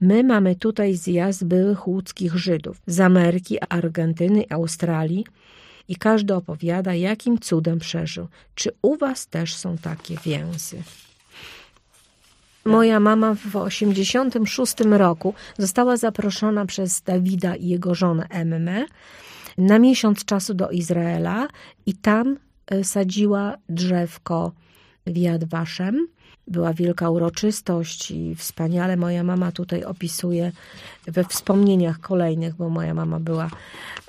My 0.00 0.24
mamy 0.24 0.56
tutaj 0.56 0.94
zjazd 0.94 1.44
byłych 1.44 1.88
łódzkich 1.88 2.36
Żydów 2.36 2.82
z 2.86 3.00
Ameryki, 3.00 3.58
Argentyny, 3.68 4.44
Australii 4.50 5.24
i 5.88 5.96
każdy 5.96 6.34
opowiada, 6.34 6.94
jakim 6.94 7.38
cudem 7.38 7.78
przeżył. 7.78 8.28
Czy 8.54 8.70
u 8.82 8.96
was 8.96 9.26
też 9.26 9.54
są 9.54 9.78
takie 9.78 10.16
więzy? 10.24 10.82
Moja 12.64 13.00
mama 13.00 13.34
w 13.34 13.56
86 13.56 14.74
roku 14.90 15.34
została 15.58 15.96
zaproszona 15.96 16.66
przez 16.66 17.02
Dawida 17.02 17.56
i 17.56 17.68
jego 17.68 17.94
żonę 17.94 18.26
Emmę 18.30 18.84
na 19.58 19.78
miesiąc 19.78 20.24
czasu 20.24 20.54
do 20.54 20.70
Izraela 20.70 21.48
i 21.86 21.94
tam 21.94 22.36
e, 22.66 22.84
sadziła 22.84 23.56
drzewko 23.68 24.52
w 25.06 25.16
Yad 25.16 25.44
Vashem. 25.44 26.06
Była 26.48 26.72
wielka 26.72 27.10
uroczystość 27.10 28.10
i 28.10 28.34
wspaniale 28.34 28.96
moja 28.96 29.24
mama 29.24 29.52
tutaj 29.52 29.84
opisuje 29.84 30.52
we 31.06 31.24
wspomnieniach 31.24 32.00
kolejnych, 32.00 32.54
bo 32.54 32.68
moja 32.68 32.94
mama 32.94 33.20
była 33.20 33.50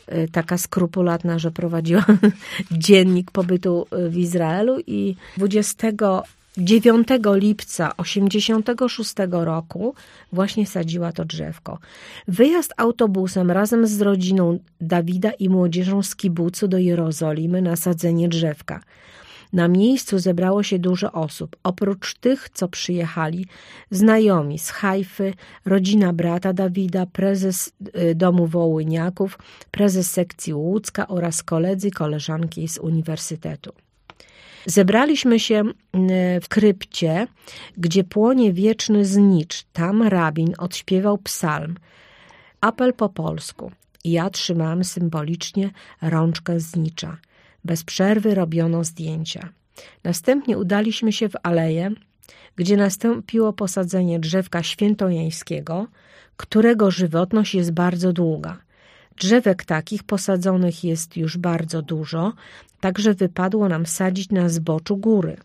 e, 0.07 0.27
taka 0.27 0.57
skrupulatna, 0.57 1.39
że 1.39 1.51
prowadziła 1.51 2.05
dziennik 2.71 3.31
pobytu 3.31 3.87
e, 3.91 4.09
w 4.09 4.17
Izraelu 4.17 4.79
i 4.87 5.15
20 5.37 5.87
9 6.57 7.07
lipca 7.33 7.97
86 7.97 9.13
roku 9.31 9.95
właśnie 10.31 10.67
sadziła 10.67 11.11
to 11.11 11.25
drzewko. 11.25 11.79
Wyjazd 12.27 12.73
autobusem 12.77 13.51
razem 13.51 13.87
z 13.87 14.01
rodziną 14.01 14.59
Dawida 14.81 15.31
i 15.31 15.49
młodzieżą 15.49 16.03
z 16.03 16.15
kibucu 16.15 16.67
do 16.67 16.77
Jerozolimy 16.77 17.61
na 17.61 17.75
sadzenie 17.75 18.29
drzewka. 18.29 18.79
Na 19.53 19.67
miejscu 19.67 20.19
zebrało 20.19 20.63
się 20.63 20.79
dużo 20.79 21.11
osób. 21.11 21.55
Oprócz 21.63 22.13
tych, 22.13 22.49
co 22.49 22.67
przyjechali, 22.67 23.45
znajomi 23.91 24.59
z 24.59 24.69
Hajfy, 24.69 25.33
rodzina 25.65 26.13
brata 26.13 26.53
Dawida, 26.53 27.05
prezes 27.05 27.71
y, 27.97 28.15
domu 28.15 28.47
Wołyniaków, 28.47 29.37
prezes 29.71 30.11
sekcji 30.11 30.53
Łódzka 30.53 31.07
oraz 31.07 31.43
koledzy 31.43 31.91
koleżanki 31.91 32.67
z 32.67 32.77
uniwersytetu. 32.77 33.82
Zebraliśmy 34.65 35.39
się 35.39 35.55
mm, 35.55 36.41
w 36.41 36.47
krypcie, 36.47 37.27
gdzie 37.77 38.03
płonie 38.03 38.53
wieczny 38.53 39.05
znicz. 39.05 39.63
Tam 39.73 40.03
rabin 40.03 40.53
odśpiewał 40.57 41.17
psalm. 41.17 41.75
Apel 42.61 42.93
po 42.93 43.09
polsku. 43.09 43.71
Ja 44.03 44.29
trzymałam 44.29 44.83
symbolicznie 44.83 45.69
rączkę 46.01 46.59
znicza. 46.59 47.17
Bez 47.63 47.83
przerwy 47.83 48.35
robiono 48.35 48.83
zdjęcia. 48.83 49.49
Następnie 50.03 50.57
udaliśmy 50.57 51.11
się 51.11 51.29
w 51.29 51.35
aleję, 51.43 51.91
gdzie 52.55 52.77
nastąpiło 52.77 53.53
posadzenie 53.53 54.19
drzewka 54.19 54.63
świętojańskiego, 54.63 55.87
którego 56.37 56.91
żywotność 56.91 57.55
jest 57.55 57.71
bardzo 57.71 58.13
długa. 58.13 58.57
Drzewek 59.17 59.65
takich 59.65 60.03
posadzonych 60.03 60.83
jest 60.83 61.17
już 61.17 61.37
bardzo 61.37 61.81
dużo, 61.81 62.33
także 62.79 63.13
wypadło 63.13 63.69
nam 63.69 63.85
sadzić 63.85 64.29
na 64.29 64.49
zboczu 64.49 64.97
góry. 64.97 65.37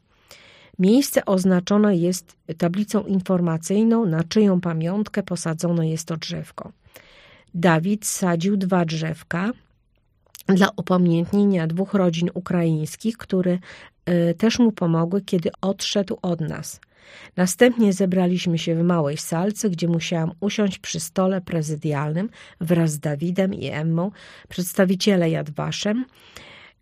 Miejsce 0.78 1.24
oznaczone 1.24 1.96
jest 1.96 2.36
tablicą 2.58 3.04
informacyjną, 3.04 4.06
na 4.06 4.24
czyją 4.24 4.60
pamiątkę 4.60 5.22
posadzone 5.22 5.88
jest 5.88 6.08
to 6.08 6.16
drzewko. 6.16 6.72
Dawid 7.54 8.06
sadził 8.06 8.56
dwa 8.56 8.84
drzewka 8.84 9.50
dla 10.46 10.68
upamiętnienia 10.76 11.66
dwóch 11.66 11.94
rodzin 11.94 12.30
ukraińskich, 12.34 13.16
które 13.16 13.58
y, 14.30 14.34
też 14.34 14.58
mu 14.58 14.72
pomogły, 14.72 15.22
kiedy 15.22 15.50
odszedł 15.60 16.18
od 16.22 16.40
nas. 16.40 16.80
Następnie 17.36 17.92
zebraliśmy 17.92 18.58
się 18.58 18.74
w 18.74 18.82
małej 18.82 19.16
salce, 19.16 19.70
gdzie 19.70 19.88
musiałam 19.88 20.32
usiąść 20.40 20.78
przy 20.78 21.00
stole 21.00 21.40
prezydialnym 21.40 22.30
wraz 22.60 22.92
z 22.92 23.00
Dawidem 23.00 23.54
i 23.54 23.66
Emmą, 23.66 24.10
przedstawiciele 24.48 25.30
Jadwaszem 25.30 26.04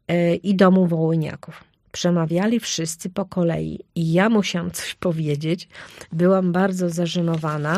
e, 0.08 0.34
i 0.34 0.54
domu 0.54 0.86
Wołyniaków. 0.86 1.64
Przemawiali 1.92 2.60
wszyscy 2.60 3.10
po 3.10 3.24
kolei 3.24 3.80
i 3.94 4.12
ja 4.12 4.28
musiałam 4.28 4.70
coś 4.70 4.94
powiedzieć. 5.08 5.68
Byłam 6.12 6.52
bardzo 6.52 6.90
zażenowana, 6.90 7.76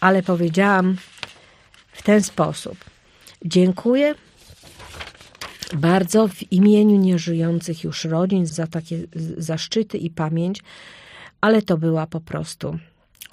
ale 0.00 0.22
powiedziałam 0.22 0.96
w 1.92 2.02
ten 2.02 2.22
sposób. 2.22 2.76
Dziękuję 3.44 4.14
bardzo 5.74 6.28
w 6.28 6.52
imieniu 6.52 6.96
nieżyjących 6.96 7.84
już 7.84 8.04
rodzin 8.04 8.46
za 8.46 8.66
takie 8.66 8.98
zaszczyty 9.36 9.98
i 9.98 10.10
pamięć, 10.10 10.62
ale 11.40 11.62
to 11.62 11.78
była 11.78 12.06
po 12.06 12.20
prostu 12.20 12.78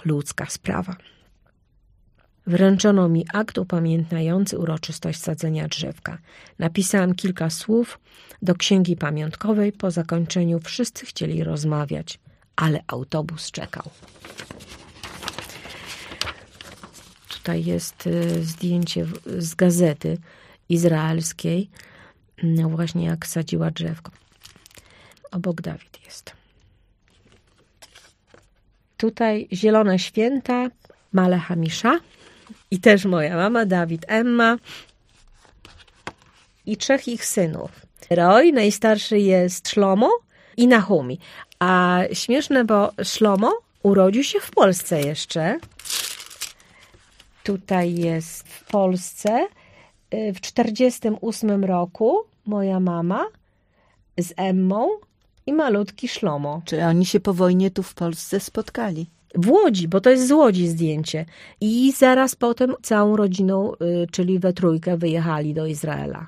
ludzka 0.06 0.46
sprawa. 0.46 0.96
Wręczono 2.48 3.10
mi 3.10 3.26
akt 3.34 3.58
upamiętniający 3.58 4.58
uroczystość 4.58 5.20
sadzenia 5.20 5.68
drzewka. 5.68 6.18
Napisałam 6.60 7.16
kilka 7.16 7.50
słów 7.50 8.00
do 8.42 8.56
księgi 8.56 8.96
pamiątkowej. 8.96 9.72
Po 9.72 9.92
zakończeniu 9.92 10.60
wszyscy 10.60 11.06
chcieli 11.06 11.44
rozmawiać, 11.44 12.20
ale 12.56 12.84
autobus 12.88 13.52
czekał. 13.52 13.90
Tutaj 17.30 17.66
jest 17.66 18.08
y, 18.08 18.44
zdjęcie 18.46 19.06
z 19.38 19.56
gazety 19.56 20.18
izraelskiej, 20.70 21.70
no 22.44 22.70
właśnie 22.70 23.06
jak 23.06 23.28
sadziła 23.28 23.72
drzewko. 23.72 24.12
obok 25.32 25.62
Dawid 25.62 26.06
jest. 26.06 26.43
Tutaj 28.98 29.48
Zielone 29.54 30.00
Święta, 30.00 30.68
Male 31.14 31.38
Hamisza 31.38 32.00
i 32.72 32.80
też 32.80 33.06
moja 33.06 33.36
mama, 33.36 33.66
Dawid, 33.66 34.06
Emma 34.08 34.58
i 36.66 36.78
trzech 36.78 37.08
ich 37.08 37.26
synów. 37.26 37.72
Roy, 38.10 38.52
najstarszy 38.52 39.20
jest 39.20 39.70
Szlomo 39.70 40.10
i 40.58 40.68
Nahumi. 40.68 41.20
A 41.60 42.00
śmieszne, 42.14 42.66
bo 42.66 42.92
Szlomo 43.04 43.54
urodził 43.84 44.24
się 44.24 44.40
w 44.40 44.52
Polsce 44.52 45.02
jeszcze. 45.02 45.60
Tutaj 47.44 47.96
jest 47.96 48.48
w 48.48 48.64
Polsce 48.64 49.48
y, 50.14 50.34
w 50.34 50.42
48 50.42 51.66
roku 51.66 52.24
moja 52.46 52.80
mama 52.80 53.26
z 54.18 54.34
Emmą 54.38 54.90
i 55.46 55.54
malutki 55.54 56.08
Szlomo. 56.08 56.62
Czy 56.66 56.84
oni 56.84 57.06
się 57.06 57.20
po 57.20 57.34
wojnie 57.34 57.72
tu 57.72 57.84
w 57.84 57.94
Polsce 57.94 58.40
spotkali? 58.40 59.10
W 59.36 59.50
Łodzi, 59.50 59.88
bo 59.88 60.02
to 60.02 60.10
jest 60.10 60.28
z 60.28 60.32
Łodzi 60.32 60.68
zdjęcie. 60.68 61.26
I 61.62 61.92
zaraz 61.92 62.36
potem 62.36 62.76
całą 62.82 63.16
rodziną, 63.16 63.74
y, 63.74 64.08
czyli 64.12 64.40
we 64.40 64.54
trójkę, 64.54 64.98
wyjechali 64.98 65.54
do 65.54 65.66
Izraela. 65.66 66.28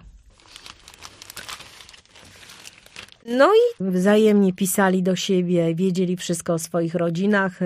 No 3.25 3.51
i 3.53 3.83
wzajemnie 3.83 4.53
pisali 4.53 5.03
do 5.03 5.15
siebie, 5.15 5.75
wiedzieli 5.75 6.17
wszystko 6.17 6.53
o 6.53 6.59
swoich 6.59 6.95
rodzinach. 6.95 7.59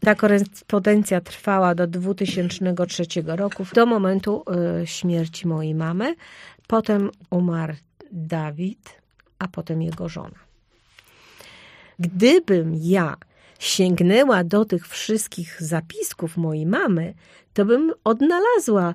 Ta 0.00 0.14
korespondencja 0.14 1.20
trwała 1.20 1.74
do 1.74 1.86
2003 1.86 3.06
roku, 3.26 3.66
do 3.74 3.86
momentu 3.86 4.44
y, 4.82 4.86
śmierci 4.86 5.48
mojej 5.48 5.74
mamy. 5.74 6.14
Potem 6.66 7.10
umarł 7.30 7.74
Dawid, 8.12 9.00
a 9.38 9.48
potem 9.48 9.82
jego 9.82 10.08
żona. 10.08 10.47
Gdybym 11.98 12.74
ja 12.74 13.16
sięgnęła 13.58 14.44
do 14.44 14.64
tych 14.64 14.88
wszystkich 14.88 15.62
zapisków 15.62 16.36
mojej 16.36 16.66
mamy, 16.66 17.14
to 17.52 17.64
bym 17.64 17.92
odnalazła 18.04 18.94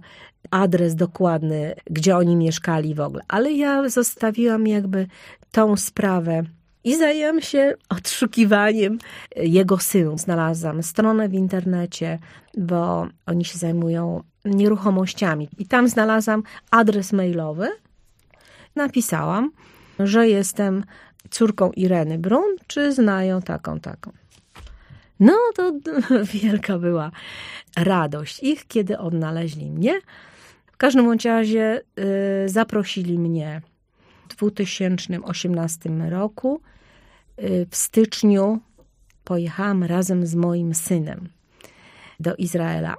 adres 0.52 0.96
dokładny, 0.96 1.76
gdzie 1.86 2.18
oni 2.18 2.36
mieszkali 2.36 2.96
w 2.96 3.00
ogóle. 3.00 3.24
Ale 3.28 3.52
ja 3.52 3.90
zostawiłam 3.90 4.68
jakby 4.68 5.08
tą 5.52 5.78
sprawę 5.78 6.44
i 6.84 6.98
zajęłam 6.98 7.42
się 7.42 7.74
odszukiwaniem 7.90 8.98
jego 9.36 9.78
synów. 9.78 10.20
Znalazłam 10.20 10.84
stronę 10.84 11.30
w 11.30 11.34
internecie, 11.34 12.20
bo 12.58 13.08
oni 13.26 13.46
się 13.46 13.58
zajmują 13.58 14.24
nieruchomościami. 14.46 15.50
I 15.58 15.66
tam 15.66 15.88
znalazłam 15.88 16.44
adres 16.72 17.14
mailowy. 17.14 17.68
Napisałam, 18.76 19.52
że 20.00 20.28
jestem 20.28 20.84
córką 21.30 21.72
Ireny 21.72 22.18
Brun, 22.18 22.56
czy 22.68 22.94
znają 22.94 23.42
taką, 23.42 23.80
taką. 23.80 24.12
No 25.20 25.34
to 25.56 25.72
wielka 26.34 26.80
była 26.80 27.12
radość 27.78 28.44
ich, 28.44 28.68
kiedy 28.68 28.98
odnaleźli 28.98 29.72
mnie. 29.72 30.00
W 30.66 30.78
każdym 30.78 31.18
razie 31.26 31.82
y, 32.46 32.50
zaprosili 32.50 33.20
mnie 33.20 33.62
w 34.30 34.36
2018 34.36 35.90
roku. 35.90 36.62
Y, 37.40 37.68
w 37.70 37.76
styczniu 37.76 38.60
pojechałam 39.24 39.84
razem 39.84 40.26
z 40.26 40.36
moim 40.36 40.74
synem 40.74 41.30
do 42.20 42.36
Izraela. 42.36 42.96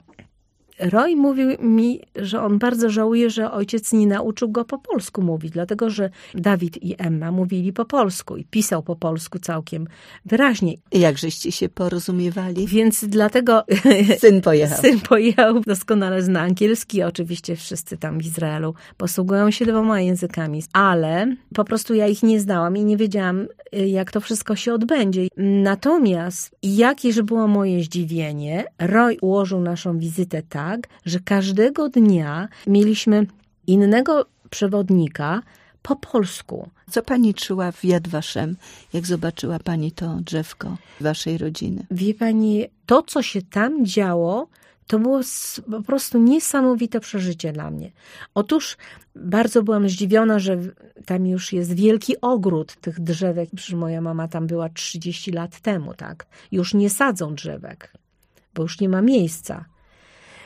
Roy 0.79 1.17
mówił 1.17 1.49
mi, 1.61 2.01
że 2.17 2.43
on 2.43 2.59
bardzo 2.59 2.91
żałuje, 2.91 3.31
że 3.31 3.53
ojciec 3.53 3.93
nie 3.93 4.07
nauczył 4.07 4.49
go 4.49 4.65
po 4.65 4.79
polsku 4.79 5.23
mówić, 5.23 5.53
dlatego 5.53 5.91
że 5.91 6.11
Dawid 6.35 6.83
i 6.83 6.95
Emma 6.99 7.33
mówili 7.33 7.73
po 7.73 7.85
polsku 7.85 8.37
i 8.37 8.45
pisał 8.45 8.83
po 8.83 8.97
polsku 8.97 9.39
całkiem 9.39 9.87
wyraźnie. 10.25 10.75
Jak 10.93 11.19
żeście 11.19 11.53
się 11.53 11.69
porozumiewali? 11.69 12.67
Więc 12.67 13.05
dlatego 13.05 13.65
syn 14.19 14.41
pojechał. 14.41 14.79
Syn 14.79 15.01
pojechał, 15.01 15.61
doskonale 15.61 16.23
zna 16.23 16.41
angielski. 16.41 17.03
Oczywiście 17.03 17.57
wszyscy 17.57 17.97
tam 17.97 18.19
w 18.19 18.27
Izraelu 18.27 18.75
posługują 18.97 19.51
się 19.51 19.67
dwoma 19.67 20.01
językami, 20.01 20.63
ale 20.73 21.37
po 21.55 21.65
prostu 21.65 21.95
ja 21.95 22.07
ich 22.07 22.23
nie 22.23 22.41
znałam 22.41 22.77
i 22.77 22.85
nie 22.85 22.97
wiedziałam, 22.97 23.47
jak 23.73 24.13
to 24.13 24.21
wszystko 24.21 24.57
się 24.57 24.75
odbędzie. 24.75 25.29
Natomiast 25.37 26.57
jakież 26.63 27.23
było 27.23 27.49
moje 27.49 27.83
zdziwienie, 27.83 28.65
Roy 28.79 29.17
ułożył 29.23 29.61
naszą 29.61 29.99
wizytę 29.99 30.43
tak, 30.49 30.64
tak, 30.65 30.89
że 31.07 31.21
każdego 31.21 31.89
dnia 31.89 32.49
mieliśmy 32.67 33.27
innego 33.67 34.27
przewodnika 34.51 35.43
po 35.83 35.97
polsku. 35.97 36.69
Co 36.91 37.03
pani 37.03 37.35
czuła 37.35 37.73
w 37.73 37.85
Yad 37.85 38.09
Vashem, 38.09 38.57
jak 38.93 39.07
zobaczyła 39.07 39.59
pani 39.59 39.93
to 39.93 40.17
drzewko 40.21 40.77
waszej 41.01 41.39
rodziny? 41.39 41.87
Wie 41.91 42.15
pani, 42.15 42.65
to 42.87 43.03
co 43.03 43.23
się 43.23 43.43
tam 43.43 43.87
działo, 43.87 44.49
to 44.87 44.99
było 44.99 45.21
po 45.71 45.83
prostu 45.83 46.19
niesamowite 46.19 47.01
przeżycie 47.01 47.53
dla 47.53 47.71
mnie. 47.71 47.91
Otóż 48.35 48.77
bardzo 49.17 49.63
byłam 49.63 49.89
zdziwiona, 49.89 50.39
że 50.39 50.59
tam 51.07 51.27
już 51.27 51.53
jest 51.53 51.75
wielki 51.75 52.21
ogród 52.21 52.77
tych 52.81 53.01
drzewek. 53.01 53.49
Przecież 53.57 53.75
moja 53.75 54.01
mama 54.01 54.29
tam 54.29 54.47
była 54.47 54.69
30 54.69 55.33
lat 55.33 55.61
temu, 55.61 55.95
tak? 55.95 56.27
Już 56.53 56.75
nie 56.75 56.91
sadzą 56.91 57.35
drzewek, 57.35 57.93
bo 58.55 58.63
już 58.63 58.81
nie 58.81 58.89
ma 58.89 59.03
miejsca. 59.03 59.65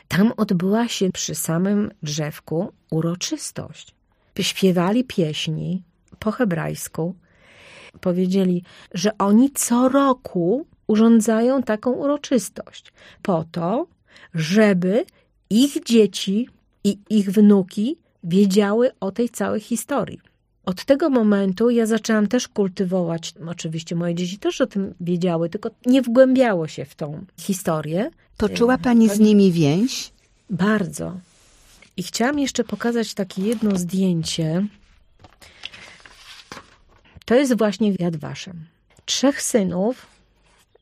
Tam 0.08 0.32
odbyła 0.36 0.88
się 0.88 1.10
przy 1.12 1.34
samym 1.34 1.90
drzewku 2.02 2.72
uroczystość. 2.90 3.94
Śpiewali 4.40 5.04
pieśni 5.04 5.82
po 6.18 6.30
hebrajsku. 6.30 7.14
Powiedzieli, 8.00 8.62
że 8.94 9.18
oni 9.18 9.50
co 9.50 9.88
roku 9.88 10.66
urządzają 10.86 11.62
taką 11.62 11.92
uroczystość 11.92 12.92
po 13.22 13.44
to, 13.52 13.86
żeby 14.34 15.04
ich 15.50 15.84
dzieci 15.84 16.48
i 16.84 16.98
ich 17.10 17.30
wnuki 17.30 17.98
wiedziały 18.24 18.90
o 19.00 19.12
tej 19.12 19.28
całej 19.28 19.60
historii. 19.60 20.20
Od 20.68 20.84
tego 20.84 21.10
momentu 21.10 21.70
ja 21.70 21.86
zaczęłam 21.86 22.26
też 22.26 22.48
kultywować, 22.48 23.34
oczywiście 23.46 23.94
moje 23.94 24.14
dzieci 24.14 24.38
też 24.38 24.60
o 24.60 24.66
tym 24.66 24.94
wiedziały, 25.00 25.50
tylko 25.50 25.70
nie 25.86 26.02
wgłębiało 26.02 26.68
się 26.68 26.84
w 26.84 26.94
tą 26.94 27.24
historię. 27.40 28.10
Poczuła 28.36 28.78
pani 28.78 29.08
z 29.08 29.18
nimi 29.18 29.52
więź? 29.52 30.12
Bardzo. 30.50 31.16
I 31.96 32.02
chciałam 32.02 32.38
jeszcze 32.38 32.64
pokazać 32.64 33.14
takie 33.14 33.42
jedno 33.42 33.76
zdjęcie. 33.76 34.66
To 37.24 37.34
jest 37.34 37.58
właśnie 37.58 37.92
Yad 37.92 38.16
Waszem. 38.16 38.64
Trzech 39.04 39.42
synów, 39.42 40.06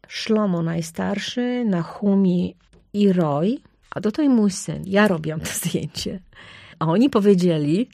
Szlomo 0.09 0.63
najstarszy, 0.63 1.65
Nahumi 1.65 2.55
i 2.93 3.13
Roy, 3.13 3.59
a 3.91 4.01
tutaj 4.01 4.29
mój 4.29 4.51
syn. 4.51 4.83
Ja 4.87 5.09
robiłam 5.09 5.41
to 5.41 5.51
zdjęcie. 5.55 6.21
A 6.79 6.87
oni 6.87 7.11
powiedzieli, 7.11 7.89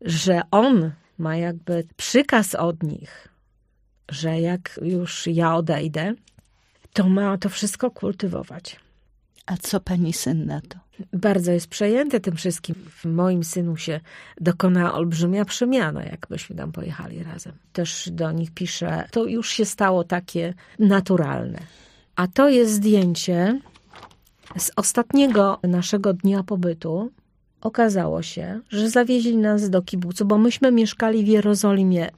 że 0.00 0.40
on 0.50 0.90
ma 1.18 1.36
jakby 1.36 1.84
przykaz 1.96 2.54
od 2.54 2.82
nich, 2.82 3.28
że 4.10 4.40
jak 4.40 4.80
już 4.82 5.26
ja 5.26 5.56
odejdę, 5.56 6.14
to 6.92 7.08
ma 7.08 7.38
to 7.38 7.48
wszystko 7.48 7.90
kultywować. 7.90 8.80
A 9.46 9.56
co 9.56 9.80
pani 9.80 10.12
syn 10.12 10.46
na 10.46 10.60
to? 10.60 10.78
Bardzo 11.12 11.52
jest 11.52 11.66
przejęty 11.66 12.20
tym 12.20 12.36
wszystkim. 12.36 12.74
W 12.90 13.04
moim 13.04 13.44
synu 13.44 13.76
się 13.76 14.00
dokonała 14.40 14.94
olbrzymia 14.94 15.44
przemiana, 15.44 16.04
jakbyśmy 16.04 16.56
tam 16.56 16.72
pojechali 16.72 17.22
razem. 17.22 17.52
Też 17.72 18.08
do 18.12 18.32
nich 18.32 18.50
piszę, 18.50 19.04
to 19.10 19.24
już 19.24 19.50
się 19.50 19.64
stało 19.64 20.04
takie 20.04 20.54
naturalne. 20.78 21.58
A 22.16 22.26
to 22.26 22.48
jest 22.48 22.72
zdjęcie 22.72 23.60
z 24.58 24.70
ostatniego 24.76 25.58
naszego 25.62 26.12
dnia 26.12 26.42
pobytu. 26.42 27.10
Okazało 27.64 28.22
się, 28.22 28.60
że 28.68 28.90
zawieźli 28.90 29.36
nas 29.36 29.70
do 29.70 29.82
kibucu, 29.82 30.24
bo 30.24 30.38
myśmy 30.38 30.72
mieszkali 30.72 31.24
w 31.24 31.28
Jerozolimie 31.28 32.10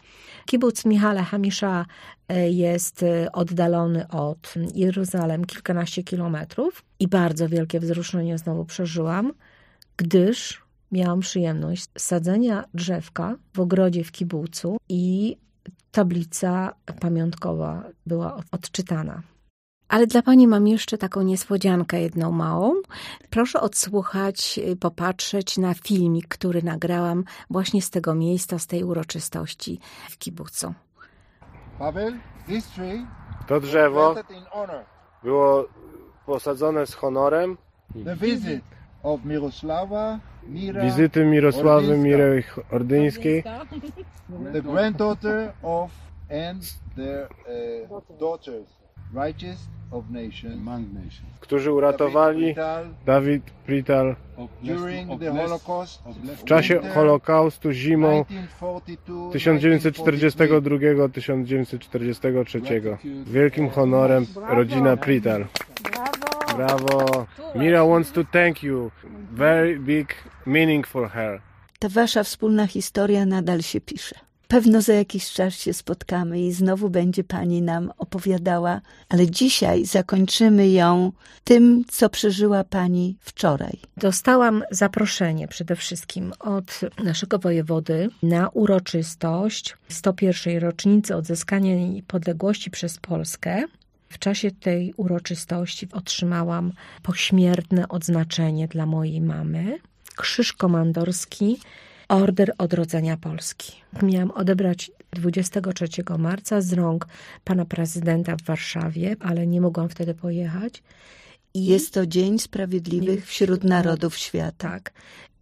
Kibuc 0.47 0.85
Michale 0.85 1.23
Hamisza 1.23 1.87
e, 2.29 2.51
jest 2.51 3.03
e, 3.03 3.33
oddalony 3.33 4.09
od 4.09 4.55
Jeruzalem 4.75 5.45
kilkanaście 5.45 6.03
kilometrów 6.03 6.85
i 7.01 7.09
bardzo 7.09 7.49
wielkie 7.49 7.81
wzruszenie 7.81 8.39
znowu 8.39 8.65
przeżyłam, 8.65 9.33
gdyż 9.97 10.63
miałam 10.93 11.21
przyjemność 11.21 11.87
sadzenia 11.99 12.65
drzewka 12.75 13.37
w 13.55 13.61
ogrodzie 13.61 14.05
w 14.05 14.13
kibucu 14.13 14.77
i 14.89 15.37
tablica 15.93 16.75
pamiątkowa 17.01 17.85
była 18.07 18.41
odczytana. 18.53 19.23
Ale 19.89 20.07
dla 20.07 20.23
Pani 20.23 20.49
mam 20.49 20.67
jeszcze 20.67 20.99
taką 20.99 21.23
niespodziankę 21.23 22.01
jedną 22.01 22.33
małą. 22.33 22.75
Proszę 23.31 23.61
odsłuchać, 23.61 24.61
y, 24.73 24.77
popatrzeć 24.77 25.59
na 25.59 25.75
filmik, 25.75 26.29
który 26.29 26.63
nagrałam 26.63 27.25
właśnie 27.51 27.83
z 27.83 27.91
tego 27.91 28.15
miejsca, 28.15 28.59
z 28.59 28.67
tej 28.67 28.85
uroczystości 28.85 29.81
w 30.11 30.19
kibucu. 30.19 30.75
To 33.47 33.61
drzewo 33.61 34.15
było 35.23 35.69
posadzone 36.27 36.87
z 36.87 36.95
honorem. 36.95 37.57
Wizyty 40.83 41.25
Mirosławy 41.25 41.99
Miry 41.99 42.45
Ordyńskiej. 42.71 43.45
The 44.53 44.63
granddaughter 44.63 45.53
of 45.63 45.91
and 46.31 46.63
their 46.97 47.29
uh, 47.89 48.01
daughters, 48.19 48.67
righteous 49.15 49.69
którzy 51.41 51.73
uratowali 51.73 52.55
Dawid 53.07 53.51
Prital 53.51 54.17
w 56.37 56.45
czasie 56.45 56.81
Holokaustu 56.95 57.73
zimą 57.73 58.25
1942 59.33 60.77
1942-1943. 60.77 62.97
Wielkim 63.27 63.69
honorem 63.69 64.27
rodzina 64.49 64.97
Prital. 64.97 65.47
Brawo. 66.57 67.27
Mira 67.55 67.85
wants 67.85 68.13
to 68.13 68.25
thank 68.25 68.63
you. 68.63 68.91
Very 69.33 69.81
big 69.81 70.15
meaning 70.47 70.87
for 70.87 71.11
her. 71.11 71.41
Ta 71.79 71.89
wasza 71.89 72.23
wspólna 72.23 72.67
historia 72.67 73.27
nadal 73.27 73.63
się 73.63 73.81
pisze. 73.81 74.26
Pewno 74.49 74.83
za 74.83 74.93
jakiś 74.93 75.33
czas 75.33 75.55
się 75.55 75.73
spotkamy 75.73 76.41
i 76.41 76.53
znowu 76.53 76.91
będzie 76.91 77.25
pani 77.25 77.63
nam 77.63 77.93
opowiadała, 77.99 78.81
ale 79.09 79.31
dzisiaj 79.31 79.85
zakończymy 79.85 80.69
ją 80.69 81.13
tym, 81.45 81.85
co 81.89 82.09
przeżyła 82.09 82.65
pani 82.65 83.17
wczoraj. 83.21 83.79
Dostałam 83.97 84.63
zaproszenie 84.71 85.49
przede 85.49 85.77
wszystkim 85.77 86.33
od 86.41 86.81
naszego 87.05 87.39
wojewody 87.39 88.09
na 88.23 88.49
uroczystość 88.49 89.77
101. 89.89 90.59
rocznicy 90.59 91.17
odzyskania 91.17 91.75
niepodległości 91.89 92.71
przez 92.71 92.99
Polskę. 92.99 93.65
W 94.09 94.19
czasie 94.19 94.51
tej 94.51 94.95
uroczystości 94.97 95.89
otrzymałam 95.93 96.73
pośmiertne 97.03 97.89
odznaczenie 97.89 98.69
dla 98.69 98.87
mojej 98.87 99.21
mamy, 99.21 99.79
krzyż 100.17 100.53
komandorski, 100.53 101.59
Order 102.09 102.53
Odrodzenia 102.59 103.17
Polski. 103.17 103.73
Miałam 104.03 104.31
odebrać 104.31 104.91
23 105.11 105.87
marca 106.19 106.61
z 106.61 106.73
rąk 106.73 107.07
pana 107.45 107.65
prezydenta 107.65 108.37
w 108.37 108.43
Warszawie, 108.43 109.17
ale 109.21 109.47
nie 109.47 109.61
mogłam 109.61 109.89
wtedy 109.89 110.15
pojechać. 110.15 110.83
I 111.55 111.65
Jest 111.65 111.95
to 111.95 112.07
Dzień 112.07 112.39
Sprawiedliwych 112.39 113.27
wśród 113.27 113.65
Narodów 113.65 114.17
Świata. 114.19 114.69
tak. 114.69 114.93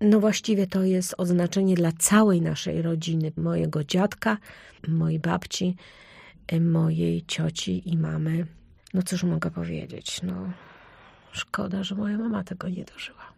No 0.00 0.20
właściwie 0.20 0.66
to 0.66 0.84
jest 0.84 1.14
oznaczenie 1.18 1.74
dla 1.74 1.92
całej 1.92 2.42
naszej 2.42 2.82
rodziny, 2.82 3.32
mojego 3.36 3.84
dziadka, 3.84 4.36
mojej 4.88 5.18
babci, 5.18 5.76
mojej 6.60 7.24
cioci 7.26 7.88
i 7.92 7.96
mamy. 7.96 8.46
No 8.94 9.02
cóż 9.02 9.22
mogę 9.22 9.50
powiedzieć, 9.50 10.20
no 10.22 10.52
szkoda, 11.32 11.82
że 11.84 11.94
moja 11.94 12.18
mama 12.18 12.44
tego 12.44 12.68
nie 12.68 12.84
dożyła. 12.84 13.34